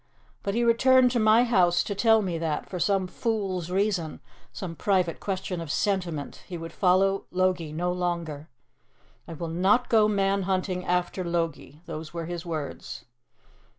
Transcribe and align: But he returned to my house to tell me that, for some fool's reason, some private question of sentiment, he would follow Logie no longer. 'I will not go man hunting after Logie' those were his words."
But 0.41 0.55
he 0.55 0.63
returned 0.63 1.11
to 1.11 1.19
my 1.19 1.43
house 1.43 1.83
to 1.83 1.93
tell 1.93 2.23
me 2.23 2.39
that, 2.39 2.67
for 2.67 2.79
some 2.79 3.05
fool's 3.05 3.69
reason, 3.69 4.19
some 4.51 4.75
private 4.75 5.19
question 5.19 5.61
of 5.61 5.69
sentiment, 5.69 6.41
he 6.47 6.57
would 6.57 6.73
follow 6.73 7.25
Logie 7.29 7.71
no 7.71 7.91
longer. 7.91 8.49
'I 9.27 9.33
will 9.33 9.49
not 9.49 9.89
go 9.89 10.07
man 10.07 10.41
hunting 10.49 10.83
after 10.83 11.23
Logie' 11.23 11.83
those 11.85 12.15
were 12.15 12.25
his 12.25 12.47
words." 12.47 13.05